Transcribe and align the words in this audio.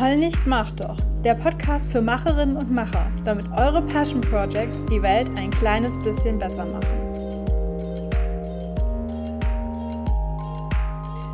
Heul 0.00 0.16
nicht, 0.16 0.46
mach 0.46 0.70
doch. 0.70 0.96
Der 1.24 1.34
Podcast 1.34 1.90
für 1.90 2.00
Macherinnen 2.00 2.56
und 2.56 2.70
Macher, 2.70 3.10
damit 3.24 3.50
eure 3.50 3.82
Passion 3.82 4.20
Projects 4.20 4.86
die 4.86 5.02
Welt 5.02 5.28
ein 5.36 5.50
kleines 5.50 5.98
bisschen 6.04 6.38
besser 6.38 6.64
machen. 6.66 6.86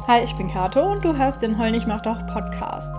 Hi, 0.08 0.24
ich 0.24 0.34
bin 0.36 0.50
Kato 0.50 0.92
und 0.92 1.04
du 1.04 1.14
hörst 1.14 1.42
den 1.42 1.58
Heul 1.58 1.72
nicht, 1.72 1.86
mach 1.86 2.00
doch 2.00 2.26
Podcast. 2.28 2.90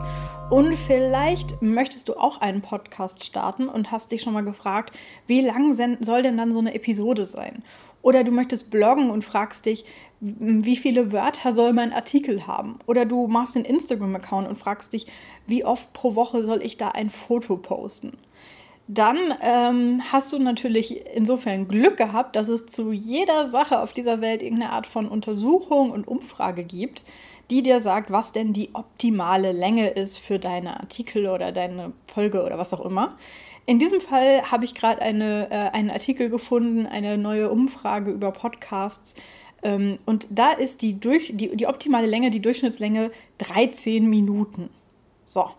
Und 0.52 0.78
vielleicht 0.78 1.60
möchtest 1.62 2.08
du 2.08 2.14
auch 2.14 2.40
einen 2.40 2.62
Podcast 2.62 3.24
starten 3.24 3.68
und 3.68 3.92
hast 3.92 4.12
dich 4.12 4.22
schon 4.22 4.34
mal 4.34 4.44
gefragt, 4.44 4.96
wie 5.26 5.42
lang 5.42 5.74
soll 6.02 6.22
denn 6.22 6.38
dann 6.38 6.52
so 6.52 6.60
eine 6.60 6.76
Episode 6.76 7.26
sein? 7.26 7.64
Oder 8.04 8.24
du 8.24 8.32
möchtest 8.32 8.70
bloggen 8.70 9.10
und 9.10 9.26
fragst 9.26 9.66
dich, 9.66 9.86
wie 10.20 10.78
viele 10.78 11.12
Wörter 11.12 11.52
soll 11.52 11.74
mein 11.74 11.92
Artikel 11.92 12.46
haben? 12.46 12.78
Oder 12.86 13.06
du 13.06 13.26
machst 13.26 13.56
einen 13.56 13.66
Instagram-Account 13.66 14.48
und 14.48 14.56
fragst 14.56 14.94
dich, 14.94 15.08
wie 15.48 15.66
oft 15.66 15.92
pro 15.94 16.14
Woche 16.14 16.44
soll 16.44 16.62
ich 16.62 16.78
da 16.78 16.90
ein 16.90 17.10
Foto 17.10 17.58
posten? 17.58 18.12
Dann 18.88 19.18
ähm, 19.42 20.04
hast 20.12 20.32
du 20.32 20.38
natürlich 20.38 21.04
insofern 21.16 21.68
Glück 21.68 21.98
gehabt, 21.98 22.36
dass 22.36 22.50
es 22.50 22.68
zu 22.68 22.92
jeder 22.92 23.50
Sache 23.50 23.82
auf 23.82 23.94
dieser 23.94 24.22
Welt 24.22 24.44
irgendeine 24.44 24.74
Art 24.74 24.86
von 24.86 25.08
Untersuchung 25.08 25.90
und 25.90 26.08
Umfrage 26.08 26.64
gibt, 26.64 27.02
die 27.52 27.62
dir 27.62 27.82
sagt, 27.82 28.12
was 28.12 28.32
denn 28.32 28.54
die 28.54 28.70
optimale 28.74 29.52
Länge 29.52 29.90
ist 29.90 30.18
für 30.18 30.40
deine 30.40 30.80
Artikel 30.80 31.28
oder 31.28 31.52
deine 31.52 31.94
Folge 32.08 32.44
oder 32.44 32.58
was 32.58 32.74
auch 32.74 32.84
immer. 32.84 33.16
In 33.68 33.80
diesem 33.80 34.00
Fall 34.00 34.52
habe 34.52 34.66
ich 34.66 34.76
gerade 34.76 35.02
eine, 35.02 35.50
äh, 35.50 35.76
einen 35.76 35.90
Artikel 35.90 36.30
gefunden, 36.30 36.86
eine 36.86 37.18
neue 37.18 37.50
Umfrage 37.50 38.12
über 38.12 38.32
Podcasts. 38.32 39.16
Ähm, 39.64 39.96
und 40.06 40.28
da 40.30 40.52
ist 40.52 40.82
die, 40.82 41.00
durch, 41.00 41.32
die, 41.34 41.56
die 41.56 41.66
optimale 41.66 42.06
Länge, 42.06 42.30
die 42.30 42.42
Durchschnittslänge 42.42 43.12
13 43.40 44.08
Minuten. 44.08 44.70
So, 45.26 45.50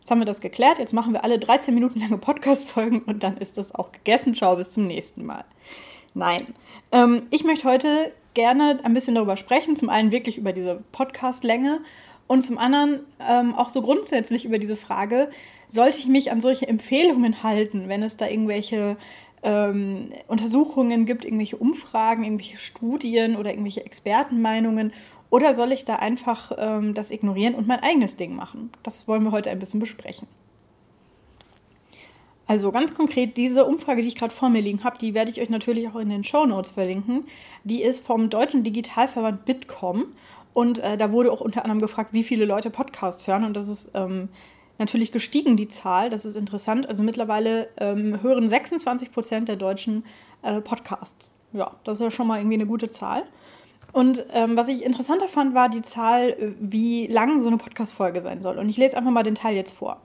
jetzt 0.00 0.10
haben 0.10 0.20
wir 0.20 0.26
das 0.26 0.40
geklärt. 0.40 0.78
Jetzt 0.78 0.92
machen 0.92 1.12
wir 1.12 1.24
alle 1.24 1.40
13 1.40 1.74
Minuten 1.74 2.00
lange 2.00 2.18
Podcast-Folgen 2.18 3.00
und 3.02 3.24
dann 3.24 3.36
ist 3.38 3.58
das 3.58 3.74
auch 3.74 3.90
gegessen. 3.90 4.34
Ciao, 4.34 4.54
bis 4.54 4.70
zum 4.70 4.86
nächsten 4.86 5.24
Mal. 5.24 5.44
Nein. 6.14 6.54
Ähm, 6.92 7.26
ich 7.30 7.42
möchte 7.42 7.68
heute 7.68 8.12
gerne 8.36 8.78
ein 8.84 8.94
bisschen 8.94 9.16
darüber 9.16 9.36
sprechen. 9.36 9.74
Zum 9.74 9.88
einen 9.88 10.12
wirklich 10.12 10.38
über 10.38 10.52
diese 10.52 10.84
Podcast-Länge 10.92 11.80
und 12.28 12.42
zum 12.42 12.58
anderen 12.58 13.00
ähm, 13.28 13.54
auch 13.54 13.70
so 13.70 13.82
grundsätzlich 13.82 14.44
über 14.44 14.58
diese 14.58 14.76
Frage, 14.76 15.28
sollte 15.66 15.98
ich 15.98 16.06
mich 16.06 16.30
an 16.30 16.40
solche 16.40 16.68
Empfehlungen 16.68 17.42
halten, 17.42 17.88
wenn 17.88 18.02
es 18.02 18.16
da 18.16 18.28
irgendwelche 18.28 18.96
ähm, 19.42 20.10
Untersuchungen 20.28 21.06
gibt, 21.06 21.24
irgendwelche 21.24 21.56
Umfragen, 21.56 22.24
irgendwelche 22.24 22.58
Studien 22.58 23.36
oder 23.36 23.50
irgendwelche 23.50 23.84
Expertenmeinungen? 23.84 24.92
Oder 25.30 25.54
soll 25.54 25.72
ich 25.72 25.84
da 25.84 25.96
einfach 25.96 26.52
ähm, 26.58 26.94
das 26.94 27.10
ignorieren 27.10 27.54
und 27.54 27.66
mein 27.66 27.82
eigenes 27.82 28.16
Ding 28.16 28.36
machen? 28.36 28.70
Das 28.82 29.08
wollen 29.08 29.24
wir 29.24 29.32
heute 29.32 29.50
ein 29.50 29.58
bisschen 29.58 29.80
besprechen. 29.80 30.28
Also 32.46 32.70
ganz 32.70 32.94
konkret, 32.94 33.36
diese 33.36 33.64
Umfrage, 33.64 34.02
die 34.02 34.08
ich 34.08 34.14
gerade 34.14 34.32
vor 34.32 34.48
mir 34.50 34.60
liegen 34.60 34.84
habe, 34.84 34.98
die 34.98 35.14
werde 35.14 35.30
ich 35.30 35.40
euch 35.40 35.50
natürlich 35.50 35.88
auch 35.88 35.96
in 35.96 36.08
den 36.08 36.22
Show 36.22 36.46
Notes 36.46 36.70
verlinken. 36.70 37.24
Die 37.64 37.82
ist 37.82 38.06
vom 38.06 38.30
Deutschen 38.30 38.62
Digitalverband 38.62 39.44
Bitkom 39.44 40.06
und 40.54 40.78
äh, 40.78 40.96
da 40.96 41.12
wurde 41.12 41.32
auch 41.32 41.40
unter 41.40 41.64
anderem 41.64 41.80
gefragt, 41.80 42.12
wie 42.12 42.22
viele 42.22 42.44
Leute 42.44 42.70
Podcasts 42.70 43.26
hören. 43.26 43.44
Und 43.44 43.54
das 43.54 43.68
ist 43.68 43.90
ähm, 43.94 44.28
natürlich 44.78 45.12
gestiegen, 45.12 45.56
die 45.56 45.68
Zahl. 45.68 46.08
Das 46.08 46.24
ist 46.24 46.36
interessant. 46.36 46.88
Also 46.88 47.02
mittlerweile 47.02 47.68
ähm, 47.78 48.22
hören 48.22 48.48
26 48.48 49.12
Prozent 49.12 49.48
der 49.48 49.56
Deutschen 49.56 50.04
äh, 50.42 50.60
Podcasts. 50.60 51.32
Ja, 51.52 51.72
das 51.84 51.94
ist 51.94 52.04
ja 52.04 52.10
schon 52.10 52.26
mal 52.26 52.38
irgendwie 52.38 52.54
eine 52.54 52.66
gute 52.66 52.88
Zahl. 52.90 53.24
Und 53.92 54.24
ähm, 54.32 54.56
was 54.56 54.68
ich 54.68 54.84
interessanter 54.84 55.28
fand, 55.28 55.54
war 55.54 55.68
die 55.68 55.82
Zahl, 55.82 56.30
äh, 56.30 56.52
wie 56.60 57.06
lang 57.06 57.40
so 57.40 57.48
eine 57.48 57.56
Podcast-Folge 57.56 58.20
sein 58.20 58.40
soll. 58.40 58.58
Und 58.58 58.68
ich 58.68 58.76
lese 58.76 58.96
einfach 58.96 59.10
mal 59.10 59.24
den 59.24 59.34
Teil 59.34 59.56
jetzt 59.56 59.72
vor. 59.72 60.00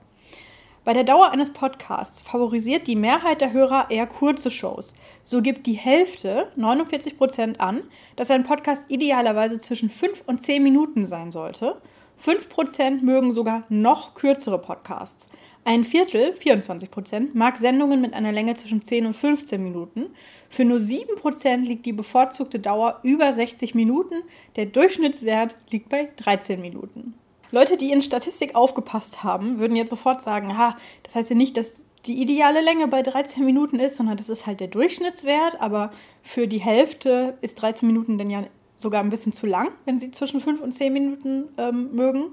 Bei 0.84 0.94
der 0.94 1.04
Dauer 1.04 1.30
eines 1.30 1.52
Podcasts 1.52 2.22
favorisiert 2.22 2.88
die 2.88 2.96
Mehrheit 2.96 3.40
der 3.40 3.52
Hörer 3.52 3.86
eher 3.88 4.08
kurze 4.08 4.50
Shows. 4.50 4.94
So 5.22 5.40
gibt 5.40 5.68
die 5.68 5.74
Hälfte, 5.74 6.50
49 6.56 7.16
Prozent, 7.18 7.60
an, 7.60 7.84
dass 8.16 8.32
ein 8.32 8.42
Podcast 8.42 8.90
idealerweise 8.90 9.60
zwischen 9.60 9.90
5 9.90 10.24
und 10.26 10.42
10 10.42 10.60
Minuten 10.60 11.06
sein 11.06 11.30
sollte. 11.30 11.80
5 12.16 12.48
Prozent 12.48 13.04
mögen 13.04 13.30
sogar 13.30 13.60
noch 13.68 14.14
kürzere 14.14 14.58
Podcasts. 14.58 15.28
Ein 15.64 15.84
Viertel, 15.84 16.34
24 16.34 16.90
Prozent, 16.90 17.34
mag 17.36 17.58
Sendungen 17.58 18.00
mit 18.00 18.12
einer 18.12 18.32
Länge 18.32 18.54
zwischen 18.54 18.82
10 18.82 19.06
und 19.06 19.14
15 19.14 19.62
Minuten. 19.62 20.06
Für 20.50 20.64
nur 20.64 20.80
7 20.80 21.14
Prozent 21.14 21.64
liegt 21.64 21.86
die 21.86 21.92
bevorzugte 21.92 22.58
Dauer 22.58 22.98
über 23.04 23.32
60 23.32 23.76
Minuten. 23.76 24.24
Der 24.56 24.66
Durchschnittswert 24.66 25.54
liegt 25.70 25.88
bei 25.90 26.08
13 26.16 26.60
Minuten. 26.60 27.14
Leute, 27.52 27.76
die 27.76 27.92
in 27.92 28.02
Statistik 28.02 28.56
aufgepasst 28.56 29.22
haben, 29.22 29.58
würden 29.58 29.76
jetzt 29.76 29.90
sofort 29.90 30.22
sagen, 30.22 30.58
ha, 30.58 30.76
das 31.04 31.14
heißt 31.14 31.30
ja 31.30 31.36
nicht, 31.36 31.56
dass 31.56 31.82
die 32.06 32.20
ideale 32.20 32.60
Länge 32.62 32.88
bei 32.88 33.02
13 33.02 33.44
Minuten 33.44 33.78
ist, 33.78 33.96
sondern 33.96 34.16
das 34.16 34.28
ist 34.28 34.46
halt 34.46 34.58
der 34.58 34.68
Durchschnittswert, 34.68 35.60
aber 35.60 35.92
für 36.22 36.48
die 36.48 36.58
Hälfte 36.58 37.38
ist 37.42 37.62
13 37.62 37.86
Minuten 37.86 38.18
dann 38.18 38.30
ja 38.30 38.44
sogar 38.76 39.02
ein 39.02 39.10
bisschen 39.10 39.32
zu 39.32 39.46
lang, 39.46 39.68
wenn 39.84 40.00
sie 40.00 40.10
zwischen 40.10 40.40
5 40.40 40.60
und 40.60 40.72
10 40.72 40.92
Minuten 40.92 41.44
ähm, 41.58 41.94
mögen. 41.94 42.32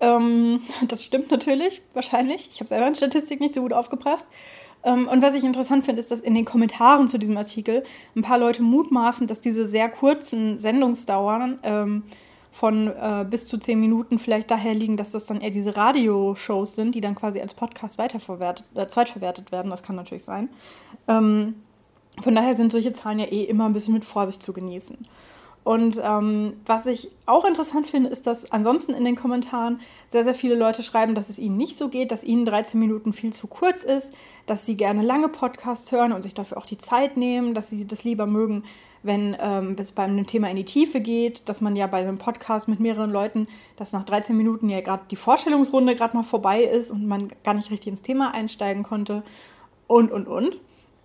Ähm, 0.00 0.62
das 0.88 1.02
stimmt 1.02 1.30
natürlich, 1.30 1.82
wahrscheinlich. 1.94 2.50
Ich 2.52 2.60
habe 2.60 2.68
selber 2.68 2.86
in 2.86 2.94
Statistik 2.94 3.40
nicht 3.40 3.54
so 3.54 3.62
gut 3.62 3.72
aufgepasst. 3.72 4.26
Ähm, 4.82 5.08
und 5.08 5.22
was 5.22 5.34
ich 5.34 5.44
interessant 5.44 5.84
finde, 5.84 6.00
ist, 6.00 6.10
dass 6.10 6.20
in 6.20 6.34
den 6.34 6.44
Kommentaren 6.44 7.08
zu 7.08 7.18
diesem 7.18 7.36
Artikel 7.36 7.82
ein 8.14 8.22
paar 8.22 8.38
Leute 8.38 8.62
mutmaßen, 8.62 9.26
dass 9.26 9.40
diese 9.40 9.66
sehr 9.66 9.88
kurzen 9.88 10.58
Sendungsdauern 10.58 11.58
ähm, 11.62 12.02
von 12.52 12.88
äh, 12.88 13.24
bis 13.28 13.46
zu 13.46 13.58
zehn 13.58 13.80
Minuten 13.80 14.18
vielleicht 14.18 14.50
daher 14.50 14.74
liegen, 14.74 14.96
dass 14.96 15.12
das 15.12 15.26
dann 15.26 15.40
eher 15.40 15.50
diese 15.50 15.76
Radioshows 15.76 16.74
sind, 16.74 16.94
die 16.94 17.00
dann 17.00 17.14
quasi 17.14 17.40
als 17.40 17.54
Podcast 17.54 17.98
weiterverwertet, 17.98 18.66
äh, 18.74 18.86
zweitverwertet 18.86 19.52
werden. 19.52 19.70
Das 19.70 19.82
kann 19.82 19.96
natürlich 19.96 20.24
sein. 20.24 20.48
Ähm, 21.06 21.54
von 22.20 22.34
daher 22.34 22.54
sind 22.54 22.72
solche 22.72 22.92
Zahlen 22.92 23.20
ja 23.20 23.26
eh 23.26 23.44
immer 23.44 23.66
ein 23.66 23.72
bisschen 23.72 23.94
mit 23.94 24.04
Vorsicht 24.04 24.42
zu 24.42 24.52
genießen. 24.52 25.06
Und 25.62 26.00
ähm, 26.02 26.56
was 26.64 26.86
ich 26.86 27.10
auch 27.26 27.44
interessant 27.44 27.86
finde, 27.86 28.08
ist, 28.08 28.26
dass 28.26 28.50
ansonsten 28.50 28.94
in 28.94 29.04
den 29.04 29.14
Kommentaren 29.14 29.80
sehr, 30.08 30.24
sehr 30.24 30.34
viele 30.34 30.54
Leute 30.54 30.82
schreiben, 30.82 31.14
dass 31.14 31.28
es 31.28 31.38
ihnen 31.38 31.58
nicht 31.58 31.76
so 31.76 31.88
geht, 31.88 32.12
dass 32.12 32.24
ihnen 32.24 32.46
13 32.46 32.80
Minuten 32.80 33.12
viel 33.12 33.32
zu 33.32 33.46
kurz 33.46 33.84
ist, 33.84 34.14
dass 34.46 34.64
sie 34.64 34.74
gerne 34.74 35.02
lange 35.02 35.28
Podcasts 35.28 35.92
hören 35.92 36.12
und 36.12 36.22
sich 36.22 36.32
dafür 36.32 36.56
auch 36.56 36.66
die 36.66 36.78
Zeit 36.78 37.18
nehmen, 37.18 37.52
dass 37.52 37.68
sie 37.68 37.86
das 37.86 38.04
lieber 38.04 38.26
mögen, 38.26 38.64
wenn 39.02 39.36
ähm, 39.40 39.76
es 39.78 39.92
bei 39.92 40.02
einem 40.02 40.26
Thema 40.26 40.50
in 40.50 40.56
die 40.56 40.64
Tiefe 40.64 41.00
geht, 41.00 41.48
dass 41.48 41.60
man 41.60 41.76
ja 41.76 41.86
bei 41.86 41.98
einem 41.98 42.18
Podcast 42.18 42.68
mit 42.68 42.80
mehreren 42.80 43.10
Leuten, 43.10 43.46
dass 43.76 43.92
nach 43.92 44.04
13 44.04 44.36
Minuten 44.36 44.68
ja 44.68 44.80
gerade 44.80 45.04
die 45.10 45.16
Vorstellungsrunde 45.16 45.96
gerade 45.96 46.16
mal 46.16 46.22
vorbei 46.22 46.62
ist 46.62 46.90
und 46.90 47.06
man 47.06 47.28
gar 47.42 47.54
nicht 47.54 47.70
richtig 47.70 47.88
ins 47.88 48.02
Thema 48.02 48.34
einsteigen 48.34 48.82
konnte 48.82 49.22
und, 49.86 50.12
und, 50.12 50.28
und. 50.28 50.56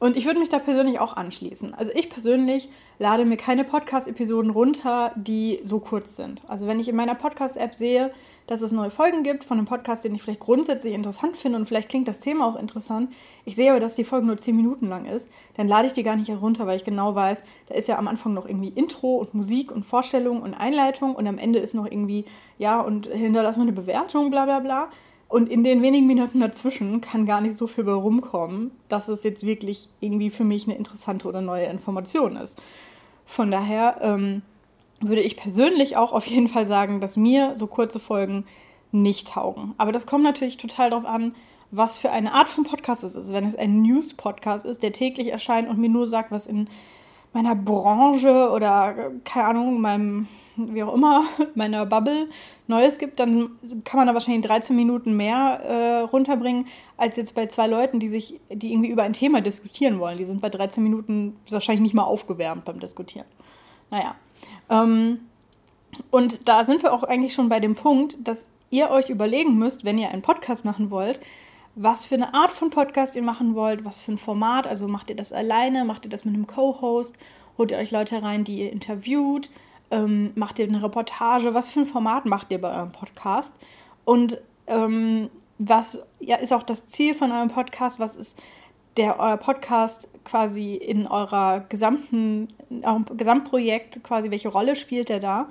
Und 0.06 0.16
ich 0.16 0.28
würde 0.28 0.40
mich 0.40 0.50
da 0.50 0.60
persönlich 0.60 1.00
auch 1.00 1.18
anschließen. 1.18 1.74
Also 1.74 1.92
ich 1.96 2.12
persönlich 2.12 2.70
lade 3.00 3.26
mir 3.26 3.38
keine 3.38 3.64
Podcast-Episoden 3.64 4.52
runter, 4.52 5.12
die 5.16 5.60
so 5.64 5.80
kurz 5.80 6.16
sind. 6.16 6.44
Also 6.48 6.68
wenn 6.68 6.80
ich 6.80 6.88
in 6.88 6.96
meiner 6.96 7.16
Podcast-App 7.16 7.74
sehe, 7.74 8.12
dass 8.46 8.62
es 8.62 8.72
neue 8.72 8.92
Folgen 8.92 9.24
gibt 9.24 9.46
von 9.46 9.58
einem 9.58 9.66
Podcast, 9.66 10.06
den 10.06 10.14
ich 10.14 10.22
vielleicht 10.22 10.42
grundsätzlich 10.42 10.94
interessant 10.94 11.38
finde 11.38 11.58
und 11.58 11.66
vielleicht 11.66 11.90
klingt 11.90 12.08
das 12.08 12.20
Thema 12.20 12.46
auch 12.46 12.56
interessant, 12.56 13.12
ich 13.46 13.56
sehe 13.56 13.72
aber, 13.72 13.80
dass 13.80 13.96
die 13.96 14.04
Folge 14.04 14.28
nur 14.28 14.38
10 14.38 14.56
Minuten 14.56 14.90
lang 14.90 15.08
ist, 15.08 15.28
dann 15.58 15.68
lade 15.68 15.88
ich 15.88 15.94
die 15.94 16.04
gar 16.04 16.18
nicht 16.18 16.30
runter, 16.30 16.68
weil 16.68 16.76
ich 16.78 16.84
genau 16.84 17.16
weiß, 17.16 17.42
da 17.66 17.74
ist 17.74 17.88
ja 17.88 17.98
am 17.98 18.08
Anfang 18.08 18.36
noch 18.36 18.46
irgendwie 18.46 18.70
Intro 18.70 19.16
und 19.16 19.34
Musik 19.34 19.72
und 19.72 19.88
Vorstellung 19.88 20.44
und 20.44 20.54
Einleitung 20.54 21.16
und 21.16 21.26
am 21.26 21.40
Ende 21.40 21.58
ist 21.58 21.74
noch 21.74 21.88
irgendwie, 21.88 22.26
ja, 22.60 22.80
und 22.80 23.08
hinterlass 23.08 23.58
mal 23.58 23.64
eine 23.64 23.72
Bewertung, 23.72 24.30
bla 24.30 24.46
bla 24.46 24.60
bla. 24.60 24.90
Und 25.28 25.50
in 25.50 25.64
den 25.64 25.82
wenigen 25.82 26.08
Minuten 26.08 26.40
dazwischen 26.40 27.02
kann 27.02 27.26
gar 27.26 27.42
nicht 27.42 27.56
so 27.56 27.68
viel 27.68 27.84
bei 27.84 27.94
rumkommen, 27.94 28.72
dass 28.90 29.08
es 29.08 29.24
jetzt 29.24 29.46
wirklich 29.46 29.90
irgendwie 30.00 30.30
für 30.30 30.44
mich 30.44 30.66
eine 30.68 30.78
interessante 30.78 31.28
oder 31.28 31.42
neue 31.42 31.66
Information 31.66 32.36
ist. 32.38 32.62
Von 33.26 33.50
daher 33.50 33.98
ähm, 34.02 34.44
würde 35.02 35.22
ich 35.22 35.36
persönlich 35.36 35.98
auch 35.98 36.14
auf 36.14 36.26
jeden 36.28 36.48
Fall 36.48 36.68
sagen, 36.68 37.02
dass 37.02 37.18
mir 37.18 37.56
so 37.56 37.68
kurze 37.68 38.00
Folgen 38.00 38.46
nicht 38.92 39.30
taugen. 39.30 39.74
Aber 39.78 39.92
das 39.92 40.06
kommt 40.06 40.24
natürlich 40.24 40.58
total 40.58 40.92
darauf 40.92 41.06
an, 41.06 41.36
was 41.72 41.98
für 41.98 42.12
eine 42.12 42.34
Art 42.34 42.48
von 42.48 42.64
Podcast 42.64 43.04
es 43.04 43.16
ist. 43.16 43.34
Wenn 43.34 43.46
es 43.46 43.56
ein 43.56 43.82
News-Podcast 43.82 44.66
ist, 44.66 44.84
der 44.84 44.94
täglich 44.94 45.30
erscheint 45.30 45.68
und 45.68 45.80
mir 45.80 45.90
nur 45.90 46.08
sagt, 46.08 46.32
was 46.32 46.48
in 46.48 46.70
meiner 47.34 47.56
Branche 47.56 48.50
oder 48.52 49.12
keine 49.26 49.48
Ahnung, 49.48 49.82
meinem 49.82 50.28
wie 50.58 50.84
auch 50.84 50.94
immer, 50.94 51.24
meiner 51.56 51.86
Bubble 51.86 52.30
Neues 52.68 52.98
gibt, 52.98 53.20
dann 53.20 53.52
kann 53.84 53.98
man 53.98 54.08
da 54.08 54.14
wahrscheinlich 54.14 54.46
13 54.46 54.76
Minuten 54.76 55.16
mehr 55.16 55.60
äh, 55.64 56.00
runterbringen, 56.02 56.66
als 56.98 57.18
jetzt 57.18 57.36
bei 57.36 57.48
zwei 57.48 57.68
Leuten, 57.68 58.00
die 58.00 58.08
sich, 58.08 58.40
die 58.50 58.72
irgendwie 58.72 58.90
über 58.90 59.04
ein 59.04 59.14
Thema 59.14 59.42
diskutieren 59.42 60.00
wollen. 60.00 60.18
Die 60.18 60.26
sind 60.26 60.42
bei 60.42 60.50
13 60.50 60.84
Minuten 60.84 61.38
wahrscheinlich 61.50 61.82
nicht 61.82 61.94
mal 61.94 62.04
aufgewärmt 62.04 62.66
beim 62.66 62.80
Diskutieren. 62.80 63.28
Naja. 63.92 64.16
Ähm, 64.70 65.20
und 66.12 66.48
da 66.48 66.64
sind 66.64 66.84
wir 66.84 66.94
auch 66.94 67.04
eigentlich 67.04 67.34
schon 67.34 67.50
bei 67.50 67.60
dem 67.60 67.76
Punkt, 67.76 68.18
dass 68.28 68.50
ihr 68.70 68.90
euch 68.90 69.10
überlegen 69.10 69.58
müsst, 69.58 69.86
wenn 69.86 69.98
ihr 69.98 70.10
einen 70.10 70.22
Podcast 70.22 70.66
machen 70.66 70.92
wollt, 70.92 71.20
was 71.76 72.06
für 72.06 72.16
eine 72.16 72.34
Art 72.34 72.52
von 72.52 72.70
Podcast 72.70 73.16
ihr 73.16 73.22
machen 73.22 73.56
wollt, 73.56 73.86
was 73.86 74.02
für 74.02 74.14
ein 74.14 74.18
Format. 74.18 74.68
Also 74.68 74.88
macht 74.88 75.10
ihr 75.10 75.16
das 75.16 75.34
alleine, 75.34 75.86
macht 75.86 76.06
ihr 76.06 76.12
das 76.12 76.26
mit 76.26 76.34
einem 76.34 76.48
Co-Host, 76.48 77.18
holt 77.58 77.72
ihr 77.72 77.78
euch 77.78 77.92
Leute 77.92 78.22
rein, 78.24 78.44
die 78.44 78.60
ihr 78.60 78.72
interviewt, 78.72 79.50
ähm, 79.92 80.32
macht 80.36 80.60
ihr 80.60 80.68
eine 80.68 80.82
Reportage? 80.84 81.54
Was 81.54 81.70
für 81.70 81.82
ein 81.82 81.86
Format 81.86 82.26
macht 82.26 82.52
ihr 82.52 82.60
bei 82.60 82.76
eurem 82.76 82.92
Podcast? 82.92 83.56
Und 84.04 84.42
ähm, 84.68 85.30
was 85.58 86.02
ja, 86.20 86.38
ist 86.38 86.54
auch 86.54 86.64
das 86.64 86.86
Ziel 86.88 87.14
von 87.14 87.32
eurem 87.32 87.50
Podcast? 87.50 88.00
Was 88.00 88.16
ist 88.16 88.42
der 88.98 89.20
euer 89.20 89.38
Podcast 89.38 90.10
quasi 90.24 90.76
in 90.76 91.08
eurer 91.08 91.66
gesamten, 91.68 92.48
in 92.70 92.86
eurem 92.86 93.06
Gesamtprojekt 93.18 94.04
quasi, 94.04 94.32
welche 94.32 94.50
Rolle 94.50 94.76
spielt 94.76 95.10
der 95.10 95.20
da? 95.20 95.50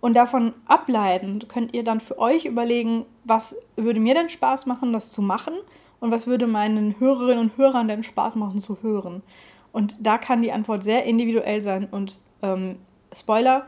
Und 0.00 0.14
davon 0.14 0.52
ableitend 0.66 1.48
könnt 1.48 1.74
ihr 1.74 1.82
dann 1.82 1.98
für 2.00 2.18
euch 2.18 2.44
überlegen, 2.44 3.06
was 3.24 3.56
würde 3.76 4.00
mir 4.00 4.14
denn 4.14 4.28
Spaß 4.28 4.66
machen, 4.66 4.92
das 4.92 5.10
zu 5.10 5.22
machen 5.22 5.54
und 5.98 6.10
was 6.10 6.26
würde 6.26 6.46
meinen 6.46 7.00
Hörerinnen 7.00 7.38
und 7.38 7.56
Hörern 7.56 7.88
denn 7.88 8.02
Spaß 8.02 8.34
machen 8.34 8.58
zu 8.58 8.82
hören. 8.82 9.22
Und 9.72 9.96
da 10.00 10.18
kann 10.18 10.42
die 10.42 10.52
Antwort 10.52 10.84
sehr 10.84 11.04
individuell 11.04 11.60
sein. 11.60 11.88
Und 11.90 12.18
ähm, 12.42 12.76
Spoiler, 13.14 13.66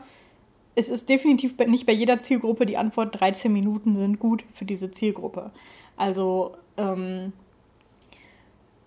es 0.75 0.89
ist 0.89 1.09
definitiv 1.09 1.57
nicht 1.57 1.87
bei 1.87 1.93
jeder 1.93 2.19
Zielgruppe 2.19 2.67
die 2.67 2.77
Antwort, 2.77 3.19
13 3.19 3.51
Minuten 3.51 3.95
sind 3.95 4.19
gut 4.19 4.43
für 4.53 4.65
diese 4.65 4.91
Zielgruppe. 4.91 5.51
Also 5.95 6.51
ähm, 6.77 7.33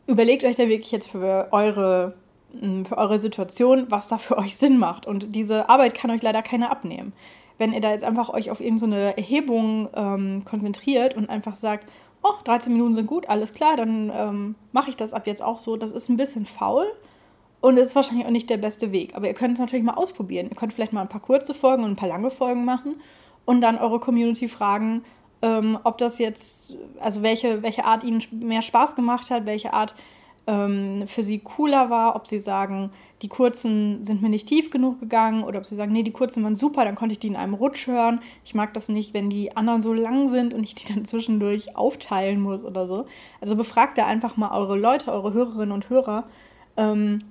überlegt 0.06 0.44
euch 0.44 0.54
da 0.54 0.68
wirklich 0.68 0.92
jetzt 0.92 1.10
für 1.10 1.48
eure, 1.50 2.14
hm, 2.58 2.84
für 2.84 2.96
eure 2.96 3.18
Situation, 3.18 3.86
was 3.88 4.06
da 4.06 4.18
für 4.18 4.38
euch 4.38 4.56
Sinn 4.56 4.78
macht. 4.78 5.06
Und 5.06 5.34
diese 5.34 5.68
Arbeit 5.68 5.94
kann 5.94 6.12
euch 6.12 6.22
leider 6.22 6.42
keiner 6.42 6.70
abnehmen. 6.70 7.12
Wenn 7.58 7.72
ihr 7.72 7.80
da 7.80 7.90
jetzt 7.90 8.04
einfach 8.04 8.28
euch 8.28 8.52
auf 8.52 8.60
irgendeine 8.60 9.16
Erhebung 9.16 9.88
ähm, 9.94 10.44
konzentriert 10.44 11.16
und 11.16 11.28
einfach 11.28 11.56
sagt, 11.56 11.88
oh, 12.22 12.34
13 12.44 12.72
Minuten 12.72 12.94
sind 12.94 13.06
gut, 13.06 13.28
alles 13.28 13.52
klar, 13.52 13.76
dann 13.76 14.12
ähm, 14.14 14.54
mache 14.70 14.90
ich 14.90 14.96
das 14.96 15.12
ab 15.12 15.26
jetzt 15.26 15.42
auch 15.42 15.58
so. 15.58 15.76
Das 15.76 15.90
ist 15.90 16.08
ein 16.08 16.16
bisschen 16.16 16.46
faul 16.46 16.86
und 17.60 17.76
ist 17.76 17.94
wahrscheinlich 17.94 18.26
auch 18.26 18.30
nicht 18.30 18.50
der 18.50 18.56
beste 18.56 18.92
Weg. 18.92 19.14
Aber 19.14 19.26
ihr 19.26 19.34
könnt 19.34 19.54
es 19.54 19.60
natürlich 19.60 19.84
mal 19.84 19.94
ausprobieren. 19.94 20.48
Ihr 20.48 20.56
könnt 20.56 20.72
vielleicht 20.72 20.92
mal 20.92 21.02
ein 21.02 21.08
paar 21.08 21.20
kurze 21.20 21.54
Folgen 21.54 21.84
und 21.84 21.90
ein 21.90 21.96
paar 21.96 22.08
lange 22.08 22.30
Folgen 22.30 22.64
machen 22.64 22.96
und 23.44 23.60
dann 23.60 23.78
eure 23.78 24.00
Community 24.00 24.48
fragen, 24.48 25.02
ähm, 25.42 25.78
ob 25.84 25.98
das 25.98 26.18
jetzt, 26.18 26.76
also 27.00 27.22
welche, 27.22 27.62
welche 27.62 27.84
Art 27.84 28.04
ihnen 28.04 28.22
mehr 28.32 28.62
Spaß 28.62 28.94
gemacht 28.94 29.30
hat, 29.30 29.46
welche 29.46 29.72
Art 29.72 29.94
ähm, 30.46 31.06
für 31.06 31.22
sie 31.22 31.38
cooler 31.38 31.90
war, 31.90 32.16
ob 32.16 32.26
sie 32.26 32.38
sagen, 32.38 32.90
die 33.22 33.28
kurzen 33.28 34.04
sind 34.04 34.22
mir 34.22 34.30
nicht 34.30 34.48
tief 34.48 34.70
genug 34.70 35.00
gegangen 35.00 35.44
oder 35.44 35.58
ob 35.58 35.66
sie 35.66 35.74
sagen, 35.74 35.92
nee, 35.92 36.02
die 36.02 36.12
kurzen 36.12 36.42
waren 36.42 36.54
super, 36.54 36.84
dann 36.84 36.94
konnte 36.94 37.12
ich 37.12 37.18
die 37.18 37.28
in 37.28 37.36
einem 37.36 37.54
Rutsch 37.54 37.86
hören. 37.86 38.20
Ich 38.44 38.54
mag 38.54 38.72
das 38.74 38.88
nicht, 38.88 39.12
wenn 39.14 39.28
die 39.30 39.56
anderen 39.56 39.82
so 39.82 39.92
lang 39.92 40.28
sind 40.28 40.54
und 40.54 40.64
ich 40.64 40.74
die 40.74 40.92
dann 40.92 41.04
zwischendurch 41.06 41.76
aufteilen 41.76 42.40
muss 42.40 42.64
oder 42.64 42.86
so. 42.86 43.06
Also 43.40 43.56
befragt 43.56 43.98
da 43.98 44.06
einfach 44.06 44.36
mal 44.36 44.50
eure 44.56 44.78
Leute, 44.78 45.12
eure 45.12 45.32
Hörerinnen 45.32 45.72
und 45.72 45.90
Hörer. 45.90 46.24
Ähm, 46.76 47.24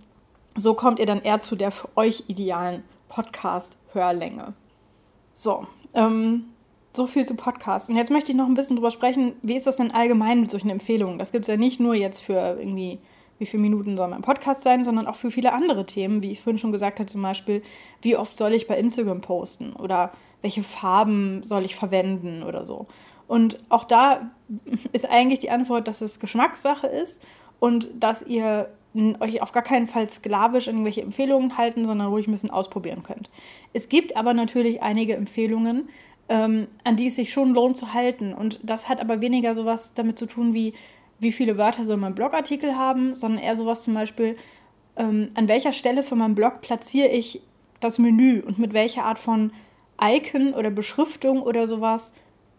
so 0.60 0.74
kommt 0.74 1.00
ihr 1.00 1.06
dann 1.06 1.22
eher 1.22 1.40
zu 1.40 1.56
der 1.56 1.72
für 1.72 1.90
euch 1.96 2.26
idealen 2.28 2.84
Podcast-Hörlänge. 3.08 4.54
So, 5.34 5.66
ähm, 5.94 6.46
so 6.94 7.08
viel 7.08 7.26
zu 7.26 7.36
Podcasts. 7.36 7.90
Und 7.90 7.96
jetzt 7.96 8.12
möchte 8.12 8.32
ich 8.32 8.38
noch 8.38 8.48
ein 8.48 8.54
bisschen 8.54 8.76
drüber 8.76 8.92
sprechen, 8.92 9.34
wie 9.42 9.56
ist 9.56 9.68
das 9.68 9.78
denn 9.78 9.92
allgemein 9.92 10.42
mit 10.42 10.52
solchen 10.52 10.70
Empfehlungen? 10.70 11.20
Das 11.20 11.32
gibt 11.32 11.44
es 11.44 11.48
ja 11.48 11.58
nicht 11.58 11.80
nur 11.80 11.96
jetzt 11.96 12.22
für 12.22 12.58
irgendwie, 12.60 13.00
wie 13.38 13.46
viele 13.46 13.62
Minuten 13.62 13.96
soll 13.96 14.08
mein 14.08 14.22
Podcast 14.22 14.64
sein, 14.64 14.84
sondern 14.84 15.08
auch 15.08 15.16
für 15.16 15.32
viele 15.32 15.54
andere 15.54 15.86
Themen, 15.86 16.22
wie 16.24 16.32
ich 16.32 16.42
vorhin 16.42 16.58
schon 16.58 16.72
gesagt 16.72 17.00
habe, 17.00 17.10
zum 17.10 17.22
Beispiel, 17.22 17.62
wie 18.02 18.18
oft 18.18 18.36
soll 18.36 18.54
ich 18.54 18.68
bei 18.68 18.78
Instagram 18.78 19.22
posten 19.22 19.74
oder 19.74 20.12
welche 20.42 20.64
Farben 20.64 21.44
soll 21.44 21.66
ich 21.66 21.76
verwenden 21.76 22.44
oder 22.44 22.66
so. 22.66 22.88
Und 23.28 23.60
auch 23.70 23.84
da 23.84 24.32
ist 24.92 25.10
eigentlich 25.10 25.40
die 25.40 25.52
Antwort, 25.52 25.88
dass 25.88 26.02
es 26.02 26.20
Geschmackssache 26.20 26.88
ist 26.88 27.22
und 27.60 27.90
dass 28.00 28.24
ihr 28.24 28.70
euch 29.20 29.42
auf 29.42 29.52
gar 29.52 29.64
keinen 29.64 29.88
Fall 29.88 30.10
sklavisch 30.10 30.68
irgendwelche 30.68 31.02
Empfehlungen 31.02 31.58
halten, 31.58 31.86
sondern 31.86 32.08
ruhig 32.08 32.28
ein 32.28 32.32
bisschen 32.32 32.50
ausprobieren 32.50 33.04
könnt. 33.04 33.30
Es 33.74 33.90
gibt 33.90 34.18
aber 34.18 34.34
natürlich 34.34 34.82
einige 34.82 35.16
Empfehlungen, 35.16 35.90
ähm, 36.28 36.68
an 36.84 36.96
die 36.96 37.08
es 37.08 37.16
sich 37.16 37.32
schon 37.32 37.54
lohnt 37.54 37.78
zu 37.78 37.94
halten. 37.94 38.34
Und 38.34 38.60
das 38.64 38.90
hat 38.90 39.00
aber 39.00 39.22
weniger 39.22 39.54
sowas 39.56 39.94
damit 39.94 40.18
zu 40.18 40.26
tun, 40.26 40.54
wie 40.54 40.74
wie 41.20 41.32
viele 41.32 41.58
Wörter 41.58 41.86
soll 41.86 41.98
mein 41.98 42.16
Blogartikel 42.16 42.78
haben, 42.78 43.14
sondern 43.16 43.44
eher 43.44 43.56
sowas 43.56 43.84
zum 43.84 43.94
Beispiel, 43.94 44.36
ähm, 44.98 45.30
an 45.36 45.48
welcher 45.48 45.74
Stelle 45.74 46.04
für 46.04 46.16
meinen 46.16 46.36
Blog 46.36 46.62
platziere 46.62 47.10
ich 47.10 47.42
das 47.80 48.00
Menü 48.00 48.42
und 48.42 48.60
mit 48.60 48.74
welcher 48.74 49.06
Art 49.06 49.20
von 49.20 49.52
Icon 50.02 50.54
oder 50.54 50.70
Beschriftung 50.70 51.42
oder 51.42 51.68
sowas 51.68 52.14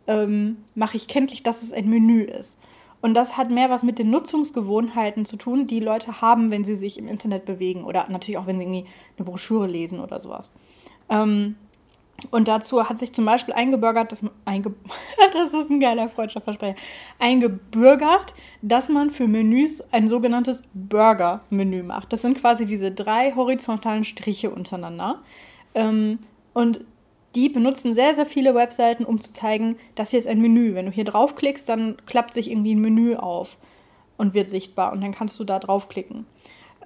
ähm, 0.06 0.58
mache 0.74 0.96
ich 0.96 1.08
kenntlich, 1.08 1.42
dass 1.42 1.62
es 1.62 1.72
ein 1.72 1.88
Menü 1.88 2.22
ist. 2.22 2.56
Und 3.00 3.14
das 3.14 3.36
hat 3.36 3.50
mehr 3.50 3.70
was 3.70 3.82
mit 3.82 3.98
den 3.98 4.10
Nutzungsgewohnheiten 4.10 5.24
zu 5.24 5.36
tun, 5.36 5.66
die 5.66 5.80
Leute 5.80 6.20
haben, 6.20 6.50
wenn 6.50 6.64
sie 6.64 6.74
sich 6.74 6.98
im 6.98 7.08
Internet 7.08 7.44
bewegen 7.46 7.84
oder 7.84 8.06
natürlich 8.10 8.38
auch, 8.38 8.46
wenn 8.46 8.58
sie 8.58 8.64
irgendwie 8.64 8.86
eine 9.16 9.24
Broschüre 9.24 9.66
lesen 9.66 10.00
oder 10.00 10.20
sowas. 10.20 10.52
Ähm, 11.08 11.56
und 12.30 12.48
dazu 12.48 12.86
hat 12.86 12.98
sich 12.98 13.12
zum 13.14 13.24
Beispiel 13.24 13.54
eingebürgert, 13.54 14.12
dass 14.12 14.20
man, 14.20 14.32
einge 14.44 14.74
das 15.32 15.54
ist 15.54 15.70
ein 15.70 15.80
geiler 15.80 16.08
Freundschaftsversprecher, 16.08 16.76
eingebürgert, 17.18 18.34
dass 18.60 18.88
man 18.90 19.10
für 19.10 19.26
Menüs 19.26 19.80
ein 19.92 20.08
sogenanntes 20.08 20.62
Burger-Menü 20.74 21.82
macht. 21.82 22.12
Das 22.12 22.22
sind 22.22 22.38
quasi 22.38 22.66
diese 22.66 22.92
drei 22.92 23.34
horizontalen 23.34 24.04
Striche 24.04 24.50
untereinander. 24.50 25.22
Ähm, 25.74 26.18
und 26.52 26.84
die 27.34 27.48
benutzen 27.48 27.94
sehr, 27.94 28.14
sehr 28.14 28.26
viele 28.26 28.54
Webseiten, 28.54 29.04
um 29.04 29.20
zu 29.20 29.32
zeigen, 29.32 29.76
das 29.94 30.10
hier 30.10 30.18
ist 30.18 30.28
ein 30.28 30.40
Menü. 30.40 30.74
Wenn 30.74 30.86
du 30.86 30.92
hier 30.92 31.04
draufklickst, 31.04 31.68
dann 31.68 31.96
klappt 32.06 32.34
sich 32.34 32.50
irgendwie 32.50 32.74
ein 32.74 32.80
Menü 32.80 33.16
auf 33.16 33.56
und 34.16 34.34
wird 34.34 34.50
sichtbar 34.50 34.92
und 34.92 35.00
dann 35.00 35.12
kannst 35.12 35.38
du 35.38 35.44
da 35.44 35.58
draufklicken. 35.58 36.26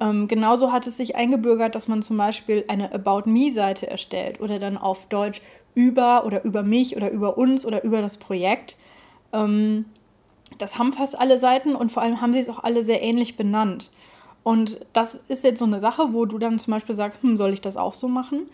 Ähm, 0.01 0.29
genauso 0.29 0.73
hat 0.73 0.87
es 0.87 0.97
sich 0.97 1.17
eingebürgert, 1.17 1.75
dass 1.75 1.89
man 1.89 2.03
zum 2.03 2.17
Beispiel 2.17 2.65
eine 2.69 2.93
About 2.93 3.29
Me-Seite 3.29 3.89
erstellt 3.89 4.41
oder 4.41 4.59
dann 4.59 4.77
auf 4.77 5.07
Deutsch 5.07 5.41
über 5.75 6.25
oder 6.27 6.45
über 6.45 6.63
mich 6.63 6.97
oder 6.97 7.11
über 7.11 7.39
uns 7.39 7.65
oder 7.65 7.85
über 7.85 8.03
das 8.03 8.19
Projekt. 8.19 8.77
Ähm, 9.33 9.87
das 10.59 10.79
haben 10.79 10.93
fast 10.93 11.19
alle 11.19 11.39
Seiten 11.39 11.75
und 11.75 11.91
vor 11.91 12.03
allem 12.03 12.21
haben 12.21 12.33
sie 12.33 12.41
es 12.41 12.49
auch 12.49 12.63
alle 12.63 12.83
sehr 12.83 13.03
ähnlich 13.03 13.37
benannt. 13.37 13.91
Und 14.43 14.81
das 14.93 15.15
ist 15.29 15.43
jetzt 15.43 15.59
so 15.59 15.65
eine 15.65 15.81
Sache, 15.81 16.13
wo 16.13 16.27
du 16.27 16.39
dann 16.39 16.59
zum 16.59 16.73
Beispiel 16.73 16.95
sagst, 16.95 17.23
hm, 17.23 17.37
soll 17.37 17.55
ich 17.55 17.61
das 17.61 17.77
auch 17.77 17.95
so 17.95 18.09
machen? 18.09 18.47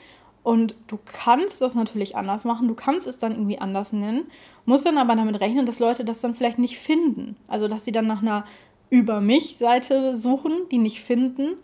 Und 0.42 0.74
du 0.86 0.98
kannst 1.04 1.60
das 1.60 1.74
natürlich 1.74 2.16
anders 2.16 2.44
machen, 2.44 2.66
du 2.66 2.74
kannst 2.74 3.06
es 3.06 3.18
dann 3.18 3.32
irgendwie 3.32 3.58
anders 3.58 3.92
nennen, 3.92 4.26
musst 4.64 4.86
dann 4.86 4.96
aber 4.96 5.14
damit 5.14 5.40
rechnen, 5.40 5.66
dass 5.66 5.78
Leute 5.78 6.04
das 6.04 6.22
dann 6.22 6.34
vielleicht 6.34 6.58
nicht 6.58 6.78
finden. 6.78 7.36
Also, 7.46 7.68
dass 7.68 7.84
sie 7.84 7.92
dann 7.92 8.06
nach 8.06 8.22
einer 8.22 8.44
über 8.88 9.20
mich 9.20 9.58
Seite 9.58 10.16
suchen, 10.16 10.52
die 10.70 10.78
nicht 10.78 11.00
finden 11.00 11.56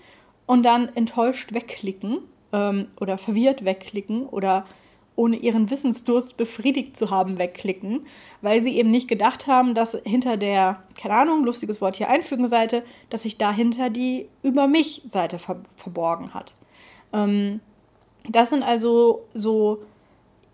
und 0.46 0.62
dann 0.62 0.88
enttäuscht 0.94 1.54
wegklicken 1.54 2.18
ähm, 2.52 2.88
oder 3.00 3.18
verwirrt 3.18 3.64
wegklicken 3.64 4.26
oder 4.26 4.64
ohne 5.16 5.36
ihren 5.36 5.70
Wissensdurst 5.70 6.36
befriedigt 6.36 6.96
zu 6.96 7.10
haben 7.10 7.38
wegklicken, 7.38 8.06
weil 8.42 8.62
sie 8.62 8.76
eben 8.76 8.90
nicht 8.90 9.08
gedacht 9.08 9.46
haben, 9.46 9.74
dass 9.74 9.98
hinter 10.04 10.36
der, 10.36 10.82
keine 10.94 11.14
Ahnung, 11.14 11.44
lustiges 11.44 11.80
Wort 11.80 11.96
hier 11.96 12.10
einfügen 12.10 12.46
Seite, 12.46 12.84
dass 13.08 13.22
sich 13.22 13.38
dahinter 13.38 13.90
die 13.90 14.28
über 14.42 14.68
mich 14.68 15.02
Seite 15.06 15.38
ver 15.38 15.62
verborgen 15.74 16.34
hat. 16.34 16.54
Ähm, 17.12 17.60
das 18.28 18.50
sind 18.50 18.62
also 18.62 19.24
so, 19.34 19.82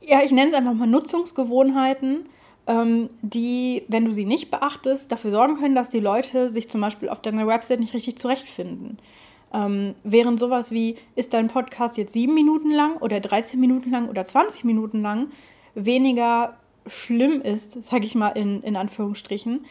ja, 0.01 0.23
ich 0.23 0.33
nenne 0.33 0.51
es 0.51 0.55
einfach 0.55 0.75
mal 0.75 0.87
Nutzungsgewohnheiten, 0.87 2.25
ähm, 2.67 3.09
die, 3.23 3.83
wenn 3.89 4.05
du 4.05 4.13
sie 4.13 4.25
nicht 4.25 4.51
beachtest, 4.51 5.11
dafür 5.11 5.31
sorgen 5.31 5.57
können, 5.57 5.75
dass 5.75 5.91
die 5.91 6.01
Leute 6.01 6.51
sich 6.51 6.69
zum 6.69 6.81
Beispiel 6.81 7.09
auf 7.09 7.23
deiner 7.23 7.47
Website 7.47 7.81
nicht 7.81 7.95
richtig 7.95 8.19
zurechtfinden. 8.19 8.99
Ähm, 9.53 9.95
während 10.05 10.41
sowas 10.41 10.71
wie, 10.71 10.97
ist 11.15 11.35
dein 11.35 11.49
Podcast 11.49 11.99
jetzt 11.99 12.13
sieben 12.13 12.35
Minuten 12.35 12.71
lang 12.71 12.97
oder 12.99 13.21
13 13.21 13.61
Minuten 13.61 13.91
lang 13.91 14.09
oder 14.09 14.25
20 14.25 14.65
Minuten 14.65 15.03
lang, 15.03 15.29
weniger 15.75 16.57
schlimm 16.87 17.43
ist, 17.43 17.83
sage 17.83 18.07
ich 18.07 18.15
mal 18.15 18.31
in, 18.31 18.63
in 18.63 18.77
Anführungsstrichen, 18.77 19.65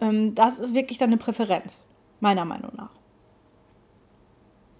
ähm, 0.00 0.34
das 0.34 0.58
ist 0.58 0.74
wirklich 0.74 0.98
dann 0.98 1.10
eine 1.10 1.18
Präferenz, 1.18 1.86
meiner 2.20 2.44
Meinung 2.44 2.72
nach. 2.76 2.90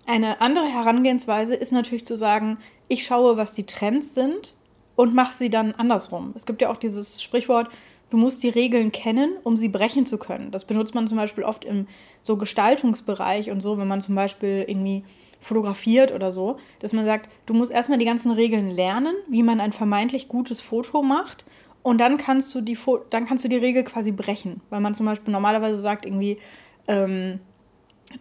Eine 0.07 0.41
andere 0.41 0.67
Herangehensweise 0.67 1.57
ist 1.57 1.73
natürlich 1.73 2.07
zu 2.07 2.17
sagen, 2.17 2.59
ich 2.87 3.05
schaue, 3.05 3.37
was 3.37 3.55
die 3.55 3.67
Trends 3.67 4.15
sind 4.15 4.55
und 4.95 5.15
mach 5.15 5.33
sie 5.33 5.51
dann 5.51 5.73
andersrum. 5.73 6.33
Es 6.37 6.47
gibt 6.47 6.63
ja 6.63 6.71
auch 6.71 6.77
dieses 6.77 7.21
Sprichwort, 7.21 7.69
du 8.11 8.17
musst 8.17 8.45
die 8.45 8.49
Regeln 8.49 8.93
kennen, 8.93 9.37
um 9.43 9.57
sie 9.57 9.69
brechen 9.69 10.07
zu 10.07 10.17
können. 10.17 10.53
Das 10.53 10.65
benutzt 10.65 10.95
man 10.95 11.09
zum 11.09 11.17
Beispiel 11.17 11.43
oft 11.43 11.65
im 11.65 11.89
so 12.23 12.37
Gestaltungsbereich 12.37 13.51
und 13.51 13.61
so, 13.61 13.79
wenn 13.79 13.89
man 13.89 14.01
zum 14.01 14.15
Beispiel 14.15 14.65
irgendwie 14.69 15.03
fotografiert 15.41 16.13
oder 16.13 16.31
so, 16.31 16.57
dass 16.79 16.93
man 16.93 17.05
sagt, 17.05 17.29
du 17.47 17.55
musst 17.55 17.73
erstmal 17.73 17.99
die 17.99 18.05
ganzen 18.05 18.31
Regeln 18.31 18.71
lernen, 18.71 19.15
wie 19.29 19.43
man 19.43 19.61
ein 19.61 19.73
vermeintlich 19.73 20.29
gutes 20.29 20.61
Foto 20.61 21.03
macht 21.03 21.45
und 21.83 21.99
dann 21.99 22.17
kannst 22.17 22.55
du 22.55 22.61
die, 22.61 22.79
dann 23.11 23.27
kannst 23.27 23.45
du 23.45 23.49
die 23.49 23.57
Regel 23.57 23.83
quasi 23.83 24.13
brechen, 24.13 24.61
weil 24.71 24.81
man 24.81 24.95
zum 24.95 25.07
Beispiel 25.07 25.33
normalerweise 25.33 25.81
sagt 25.81 26.07
irgendwie, 26.07 26.39
ähm, 26.87 27.41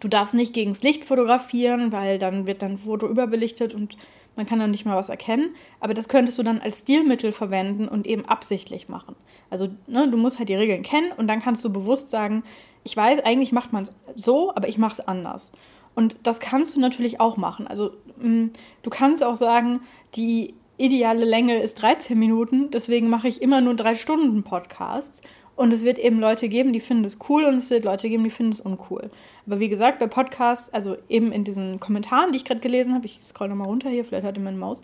du 0.00 0.08
darfst 0.08 0.34
nicht 0.34 0.52
gegens 0.52 0.82
Licht 0.82 1.04
fotografieren, 1.04 1.92
weil 1.92 2.18
dann 2.18 2.46
wird 2.46 2.62
dein 2.62 2.78
Foto 2.78 3.08
überbelichtet 3.08 3.74
und 3.74 3.96
man 4.36 4.46
kann 4.46 4.58
dann 4.58 4.70
nicht 4.70 4.84
mal 4.84 4.96
was 4.96 5.08
erkennen, 5.08 5.54
aber 5.80 5.94
das 5.94 6.08
könntest 6.08 6.38
du 6.38 6.42
dann 6.42 6.60
als 6.60 6.80
Stilmittel 6.80 7.32
verwenden 7.32 7.88
und 7.88 8.06
eben 8.06 8.26
absichtlich 8.26 8.88
machen. 8.88 9.16
Also 9.48 9.68
ne, 9.86 10.08
du 10.08 10.16
musst 10.16 10.38
halt 10.38 10.48
die 10.48 10.54
Regeln 10.54 10.82
kennen 10.82 11.12
und 11.16 11.26
dann 11.26 11.40
kannst 11.40 11.64
du 11.64 11.72
bewusst 11.72 12.10
sagen, 12.10 12.44
ich 12.84 12.96
weiß, 12.96 13.20
eigentlich 13.24 13.52
macht 13.52 13.72
man 13.72 13.84
es 13.84 13.90
so, 14.14 14.54
aber 14.54 14.68
ich 14.68 14.78
mache 14.78 14.92
es 14.92 15.00
anders. 15.00 15.52
Und 15.94 16.16
das 16.22 16.40
kannst 16.40 16.76
du 16.76 16.80
natürlich 16.80 17.20
auch 17.20 17.38
machen. 17.38 17.66
Also 17.66 17.92
mh, 18.18 18.28
mm, 18.28 18.50
du 18.82 18.90
kannst 18.90 19.24
auch 19.24 19.34
sagen, 19.34 19.80
die 20.14 20.54
ideale 20.76 21.24
Länge 21.24 21.60
ist 21.62 21.80
13 21.80 22.18
Minuten, 22.18 22.70
deswegen 22.70 23.08
mache 23.08 23.28
ich 23.28 23.40
immer 23.40 23.62
nur 23.62 23.74
drei 23.74 23.94
Stunden 23.94 24.42
Podcasts. 24.42 25.22
Und 25.56 25.72
es 25.72 25.84
wird 25.84 25.98
eben 25.98 26.20
Leute 26.20 26.48
geben, 26.48 26.72
die 26.74 26.80
finden 26.80 27.04
es 27.04 27.18
cool 27.28 27.44
und 27.44 27.58
es 27.58 27.70
wird 27.70 27.84
Leute 27.84 28.10
geben, 28.10 28.24
die 28.24 28.30
finden 28.30 28.52
es 28.52 28.60
uncool. 28.60 29.10
Aber 29.46 29.58
wie 29.58 29.70
gesagt, 29.70 29.98
bei 29.98 30.06
Podcasts, 30.06 30.72
also 30.72 30.96
eben 31.08 31.32
in 31.32 31.44
diesen 31.44 31.80
Kommentaren, 31.80 32.30
die 32.30 32.36
ich 32.36 32.44
gerade 32.44 32.60
gelesen 32.60 32.94
habe, 32.94 33.06
ich 33.06 33.20
scroll 33.24 33.48
nochmal 33.48 33.66
runter 33.66 33.88
hier, 33.88 34.04
vielleicht 34.04 34.24
hört 34.24 34.36
ihr 34.36 34.44
meine 34.44 34.58
Maus, 34.58 34.82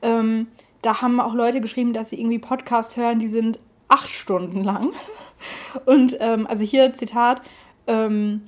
ähm, 0.00 0.48
da 0.80 1.02
haben 1.02 1.20
auch 1.20 1.34
Leute 1.34 1.60
geschrieben, 1.60 1.92
dass 1.92 2.10
sie 2.10 2.18
irgendwie 2.18 2.38
Podcasts 2.38 2.96
hören, 2.96 3.18
die 3.18 3.28
sind 3.28 3.58
acht 3.88 4.08
Stunden 4.08 4.64
lang. 4.64 4.90
Und 5.84 6.16
ähm, 6.20 6.46
also 6.46 6.64
hier 6.64 6.92
Zitat, 6.94 7.42
ähm, 7.86 8.42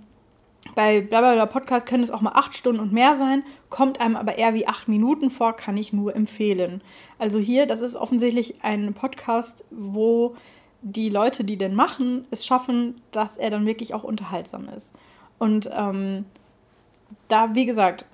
bei 0.74 1.00
Blablabla 1.00 1.46
Podcast 1.46 1.86
können 1.86 2.02
es 2.02 2.10
auch 2.10 2.20
mal 2.20 2.32
acht 2.34 2.54
Stunden 2.54 2.80
und 2.80 2.92
mehr 2.92 3.14
sein, 3.14 3.42
kommt 3.70 4.00
einem 4.00 4.16
aber 4.16 4.38
eher 4.38 4.54
wie 4.54 4.66
acht 4.66 4.88
Minuten 4.88 5.30
vor, 5.30 5.54
kann 5.54 5.76
ich 5.76 5.92
nur 5.92 6.14
empfehlen. 6.14 6.82
Also 7.18 7.38
hier, 7.38 7.66
das 7.66 7.80
ist 7.80 7.96
offensichtlich 7.96 8.62
ein 8.62 8.92
Podcast, 8.92 9.64
wo 9.70 10.36
die 10.82 11.08
Leute, 11.08 11.44
die 11.44 11.56
den 11.56 11.74
machen, 11.74 12.26
es 12.30 12.46
schaffen, 12.46 12.94
dass 13.10 13.36
er 13.36 13.50
dann 13.50 13.66
wirklich 13.66 13.94
auch 13.94 14.04
unterhaltsam 14.04 14.68
ist. 14.68 14.92
Und 15.38 15.70
ähm, 15.76 16.24
da, 17.28 17.54
wie 17.54 17.66
gesagt, 17.66 18.06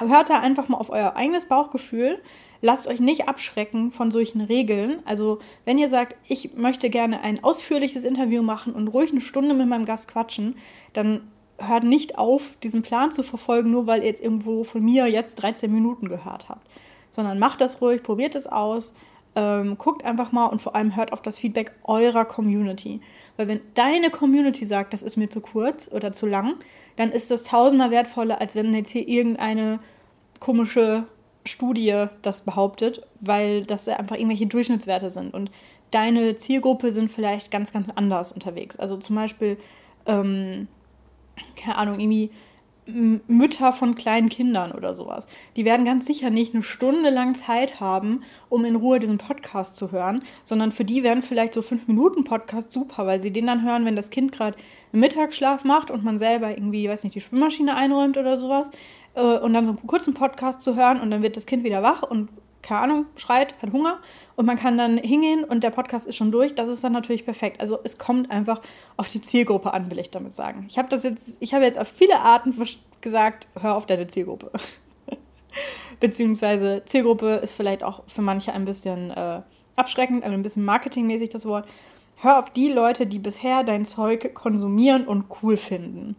hört 0.00 0.30
da 0.30 0.40
einfach 0.40 0.68
mal 0.68 0.78
auf 0.78 0.90
euer 0.90 1.16
eigenes 1.16 1.46
Bauchgefühl. 1.46 2.20
Lasst 2.60 2.86
euch 2.86 3.00
nicht 3.00 3.28
abschrecken 3.28 3.90
von 3.90 4.10
solchen 4.10 4.40
Regeln. 4.40 5.02
Also, 5.04 5.38
wenn 5.64 5.78
ihr 5.78 5.88
sagt, 5.88 6.16
ich 6.28 6.54
möchte 6.54 6.88
gerne 6.88 7.20
ein 7.20 7.44
ausführliches 7.44 8.04
Interview 8.04 8.42
machen 8.42 8.72
und 8.72 8.88
ruhig 8.88 9.10
eine 9.10 9.20
Stunde 9.20 9.54
mit 9.54 9.68
meinem 9.68 9.84
Gast 9.84 10.08
quatschen, 10.08 10.56
dann 10.94 11.28
hört 11.58 11.84
nicht 11.84 12.18
auf, 12.18 12.56
diesen 12.62 12.82
Plan 12.82 13.12
zu 13.12 13.22
verfolgen, 13.22 13.70
nur 13.70 13.86
weil 13.86 14.00
ihr 14.00 14.08
jetzt 14.08 14.22
irgendwo 14.22 14.64
von 14.64 14.82
mir 14.82 15.06
jetzt 15.06 15.36
13 15.36 15.72
Minuten 15.72 16.08
gehört 16.08 16.48
habt. 16.48 16.66
Sondern 17.10 17.38
macht 17.38 17.60
das 17.60 17.80
ruhig, 17.80 18.02
probiert 18.02 18.34
es 18.34 18.46
aus, 18.46 18.94
ähm, 19.36 19.78
guckt 19.78 20.04
einfach 20.04 20.32
mal 20.32 20.46
und 20.46 20.62
vor 20.62 20.74
allem 20.74 20.96
hört 20.96 21.12
auf 21.12 21.22
das 21.22 21.38
Feedback 21.38 21.72
eurer 21.84 22.24
Community. 22.24 23.00
Weil 23.36 23.48
wenn 23.48 23.60
deine 23.74 24.10
Community 24.10 24.64
sagt, 24.64 24.92
das 24.92 25.02
ist 25.02 25.16
mir 25.16 25.28
zu 25.28 25.40
kurz 25.40 25.90
oder 25.90 26.12
zu 26.12 26.26
lang, 26.26 26.54
dann 26.96 27.10
ist 27.10 27.30
das 27.30 27.42
tausendmal 27.44 27.90
wertvoller, 27.90 28.40
als 28.40 28.54
wenn 28.54 28.72
jetzt 28.74 28.90
hier 28.90 29.08
irgendeine 29.08 29.78
komische 30.40 31.06
Studie 31.46 32.06
das 32.22 32.42
behauptet, 32.42 33.06
weil 33.20 33.64
das 33.64 33.88
einfach 33.88 34.16
irgendwelche 34.16 34.46
Durchschnittswerte 34.46 35.10
sind. 35.10 35.34
Und 35.34 35.50
deine 35.90 36.36
Zielgruppe 36.36 36.92
sind 36.92 37.12
vielleicht 37.12 37.50
ganz, 37.50 37.72
ganz 37.72 37.88
anders 37.94 38.32
unterwegs. 38.32 38.76
Also 38.76 38.96
zum 38.96 39.16
Beispiel, 39.16 39.58
ähm, 40.06 40.68
keine 41.56 41.76
Ahnung, 41.76 42.00
irgendwie 42.00 42.30
Mütter 42.86 43.72
von 43.72 43.94
kleinen 43.94 44.28
Kindern 44.28 44.72
oder 44.72 44.94
sowas. 44.94 45.26
Die 45.56 45.64
werden 45.64 45.86
ganz 45.86 46.06
sicher 46.06 46.30
nicht 46.30 46.52
eine 46.52 46.62
Stunde 46.62 47.10
lang 47.10 47.34
Zeit 47.34 47.80
haben, 47.80 48.18
um 48.50 48.64
in 48.64 48.76
Ruhe 48.76 48.98
diesen 48.98 49.16
Podcast 49.16 49.76
zu 49.76 49.90
hören, 49.90 50.22
sondern 50.42 50.70
für 50.70 50.84
die 50.84 51.02
wären 51.02 51.22
vielleicht 51.22 51.54
so 51.54 51.62
fünf 51.62 51.88
Minuten 51.88 52.24
Podcast 52.24 52.72
super, 52.72 53.06
weil 53.06 53.20
sie 53.20 53.32
den 53.32 53.46
dann 53.46 53.64
hören, 53.64 53.86
wenn 53.86 53.96
das 53.96 54.10
Kind 54.10 54.32
gerade 54.32 54.58
Mittagsschlaf 54.92 55.64
macht 55.64 55.90
und 55.90 56.04
man 56.04 56.18
selber 56.18 56.50
irgendwie, 56.50 56.88
weiß 56.88 57.04
nicht, 57.04 57.16
die 57.16 57.20
Schwimmmaschine 57.20 57.74
einräumt 57.74 58.18
oder 58.18 58.36
sowas. 58.36 58.70
Äh, 59.14 59.38
und 59.38 59.54
dann 59.54 59.64
so 59.64 59.72
einen 59.72 59.86
kurzen 59.86 60.12
Podcast 60.12 60.60
zu 60.60 60.76
hören 60.76 61.00
und 61.00 61.10
dann 61.10 61.22
wird 61.22 61.36
das 61.36 61.46
Kind 61.46 61.64
wieder 61.64 61.82
wach 61.82 62.02
und 62.02 62.28
keine 62.64 62.80
Ahnung, 62.80 63.06
schreit, 63.16 63.54
hat 63.62 63.72
Hunger 63.72 64.00
und 64.36 64.46
man 64.46 64.56
kann 64.56 64.78
dann 64.78 64.96
hingehen 64.96 65.44
und 65.44 65.62
der 65.62 65.70
Podcast 65.70 66.06
ist 66.06 66.16
schon 66.16 66.32
durch. 66.32 66.54
Das 66.54 66.68
ist 66.68 66.82
dann 66.82 66.92
natürlich 66.92 67.24
perfekt. 67.24 67.60
Also 67.60 67.78
es 67.84 67.98
kommt 67.98 68.30
einfach 68.30 68.60
auf 68.96 69.08
die 69.08 69.20
Zielgruppe 69.20 69.72
an, 69.72 69.90
will 69.90 69.98
ich 69.98 70.10
damit 70.10 70.34
sagen. 70.34 70.66
Ich 70.68 70.78
habe 70.78 70.88
das 70.88 71.04
jetzt, 71.04 71.36
ich 71.40 71.54
habe 71.54 71.64
jetzt 71.64 71.78
auf 71.78 71.88
viele 71.88 72.20
Arten 72.20 72.54
gesagt, 73.02 73.48
hör 73.60 73.76
auf 73.76 73.86
deine 73.86 74.06
Zielgruppe. 74.06 74.50
Beziehungsweise 76.00 76.82
Zielgruppe 76.86 77.34
ist 77.36 77.52
vielleicht 77.52 77.84
auch 77.84 78.02
für 78.06 78.22
manche 78.22 78.52
ein 78.52 78.64
bisschen 78.64 79.10
äh, 79.10 79.42
abschreckend, 79.76 80.24
also 80.24 80.34
ein 80.34 80.42
bisschen 80.42 80.64
marketingmäßig 80.64 81.28
das 81.28 81.46
Wort. 81.46 81.68
Hör 82.22 82.38
auf 82.38 82.48
die 82.48 82.70
Leute, 82.70 83.06
die 83.06 83.18
bisher 83.18 83.62
dein 83.62 83.84
Zeug 83.84 84.34
konsumieren 84.34 85.06
und 85.06 85.26
cool 85.42 85.58
finden. 85.58 86.16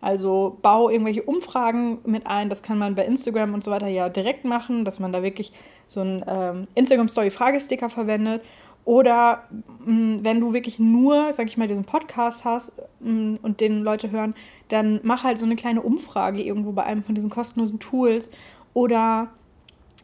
Also 0.00 0.58
bau 0.62 0.88
irgendwelche 0.88 1.22
Umfragen 1.22 1.98
mit 2.04 2.26
ein. 2.26 2.48
Das 2.48 2.62
kann 2.62 2.78
man 2.78 2.94
bei 2.94 3.04
Instagram 3.04 3.54
und 3.54 3.62
so 3.62 3.70
weiter 3.70 3.88
ja 3.88 4.08
direkt 4.08 4.44
machen, 4.44 4.84
dass 4.84 4.98
man 4.98 5.12
da 5.12 5.22
wirklich 5.22 5.52
so 5.86 6.00
einen 6.00 6.24
ähm, 6.26 6.68
Instagram-Story-Fragesticker 6.74 7.90
verwendet. 7.90 8.42
Oder 8.84 9.44
mh, 9.84 9.92
mm, 9.92 10.24
wenn 10.24 10.40
du 10.40 10.52
wirklich 10.52 10.78
nur, 10.78 11.32
sag 11.32 11.48
ich 11.48 11.58
mal, 11.58 11.68
diesen 11.68 11.84
Podcast 11.84 12.44
hast 12.44 12.72
mh, 13.00 13.10
mm, 13.10 13.38
und 13.42 13.60
den 13.60 13.82
Leute 13.82 14.10
hören, 14.10 14.34
dann 14.68 15.00
mach 15.02 15.22
halt 15.22 15.38
so 15.38 15.44
eine 15.44 15.56
kleine 15.56 15.82
Umfrage 15.82 16.42
irgendwo 16.42 16.72
bei 16.72 16.84
einem 16.84 17.02
von 17.02 17.14
diesen 17.14 17.30
kostenlosen 17.30 17.78
Tools. 17.78 18.30
Oder 18.72 19.28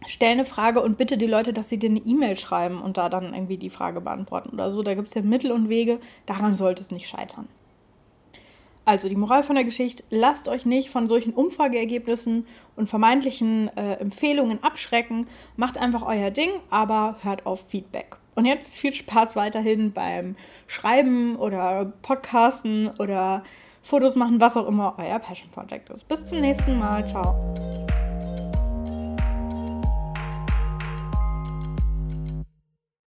stell 0.06 0.32
eine 0.32 0.44
Frage 0.44 0.82
und 0.82 0.98
bitte 0.98 1.16
die 1.16 1.26
Leute, 1.26 1.52
dass 1.52 1.70
sie 1.70 1.78
dir 1.78 1.88
eine 1.88 2.00
E-Mail 2.00 2.36
schreiben 2.36 2.82
und 2.82 2.98
da 2.98 3.08
dann 3.08 3.32
irgendwie 3.32 3.56
die 3.56 3.70
Frage 3.70 4.00
beantworten 4.02 4.50
oder 4.50 4.70
so. 4.72 4.82
Da 4.82 4.94
gibt 4.94 5.08
es 5.08 5.14
ja 5.14 5.22
Mittel 5.22 5.52
und 5.52 5.70
Wege. 5.70 5.98
Daran 6.26 6.54
sollte 6.54 6.82
es 6.82 6.90
nicht 6.90 7.08
scheitern. 7.08 7.48
Also 8.87 9.09
die 9.09 9.16
Moral 9.16 9.43
von 9.43 9.57
der 9.57 9.64
Geschichte, 9.64 10.05
lasst 10.11 10.49
euch 10.49 10.64
nicht 10.64 10.90
von 10.90 11.09
solchen 11.09 11.35
Umfrageergebnissen 11.35 12.47
und 12.76 12.88
vermeintlichen 12.88 13.69
äh, 13.76 13.95
Empfehlungen 13.95 14.62
abschrecken. 14.62 15.26
Macht 15.57 15.76
einfach 15.76 16.07
euer 16.07 16.31
Ding, 16.31 16.50
aber 16.71 17.16
hört 17.23 17.47
auf 17.47 17.64
Feedback. 17.69 18.16
Und 18.37 18.45
jetzt 18.45 18.75
viel 18.75 18.95
Spaß 18.95 19.35
weiterhin 19.35 19.93
beim 19.93 20.37
Schreiben 20.69 21.35
oder 21.35 21.93
Podcasten 22.02 22.90
oder 23.00 23.43
Fotos 23.83 24.14
machen, 24.14 24.40
was 24.40 24.57
auch 24.57 24.69
immer 24.69 24.95
euer 24.99 25.19
Passion 25.19 25.50
Project 25.50 25.90
ist. 25.90 26.07
Bis 26.07 26.26
zum 26.26 26.40
nächsten 26.40 26.78
Mal. 26.78 27.09
Ciao. 27.09 27.35